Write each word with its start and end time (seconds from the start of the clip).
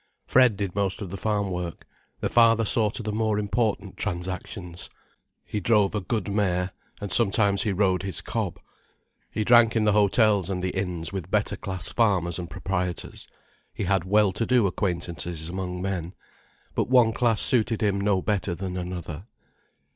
Fred 0.25 0.57
did 0.57 0.73
most 0.73 0.99
of 1.03 1.11
the 1.11 1.15
farm 1.15 1.51
work, 1.51 1.85
the 2.21 2.27
father 2.27 2.65
saw 2.65 2.89
to 2.89 3.03
the 3.03 3.11
more 3.11 3.37
important 3.37 3.97
transactions. 3.97 4.89
He 5.45 5.59
drove 5.59 5.93
a 5.93 6.01
good 6.01 6.27
mare, 6.27 6.71
and 6.99 7.13
sometimes 7.13 7.61
he 7.61 7.71
rode 7.71 8.01
his 8.01 8.19
cob. 8.19 8.59
He 9.29 9.43
drank 9.43 9.75
in 9.75 9.85
the 9.85 9.91
hotels 9.91 10.49
and 10.49 10.59
the 10.59 10.75
inns 10.75 11.13
with 11.13 11.29
better 11.29 11.55
class 11.55 11.87
farmers 11.87 12.39
and 12.39 12.49
proprietors, 12.49 13.27
he 13.75 13.83
had 13.83 14.03
well 14.03 14.31
to 14.31 14.45
do 14.47 14.65
acquaintances 14.65 15.47
among 15.49 15.83
men. 15.83 16.15
But 16.73 16.89
one 16.89 17.13
class 17.13 17.39
suited 17.39 17.83
him 17.83 18.01
no 18.01 18.23
better 18.23 18.55
than 18.55 18.77
another. 18.77 19.25